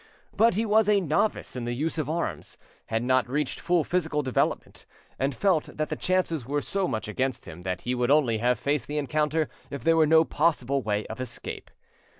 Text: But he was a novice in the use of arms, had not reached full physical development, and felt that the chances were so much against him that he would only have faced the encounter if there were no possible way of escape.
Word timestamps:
But 0.35 0.55
he 0.55 0.65
was 0.65 0.89
a 0.89 0.99
novice 0.99 1.55
in 1.55 1.65
the 1.65 1.73
use 1.75 1.99
of 1.99 2.09
arms, 2.09 2.57
had 2.87 3.03
not 3.03 3.29
reached 3.29 3.59
full 3.59 3.83
physical 3.83 4.23
development, 4.23 4.87
and 5.19 5.35
felt 5.35 5.65
that 5.77 5.89
the 5.89 5.95
chances 5.95 6.43
were 6.43 6.59
so 6.63 6.87
much 6.87 7.07
against 7.07 7.45
him 7.47 7.61
that 7.61 7.81
he 7.81 7.93
would 7.93 8.09
only 8.09 8.39
have 8.39 8.57
faced 8.57 8.87
the 8.87 8.97
encounter 8.97 9.47
if 9.69 9.83
there 9.83 9.97
were 9.97 10.07
no 10.07 10.23
possible 10.25 10.81
way 10.81 11.05
of 11.05 11.21
escape. 11.21 11.69